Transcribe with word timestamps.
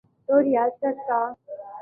تو 0.27 0.39
ریاست 0.39 0.97
کا۔ 1.07 1.21